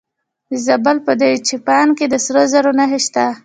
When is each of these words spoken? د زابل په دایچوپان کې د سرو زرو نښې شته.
د 0.49 0.51
زابل 0.65 0.97
په 1.07 1.11
دایچوپان 1.21 1.87
کې 1.97 2.05
د 2.09 2.15
سرو 2.25 2.43
زرو 2.51 2.71
نښې 2.77 2.99
شته. 3.05 3.25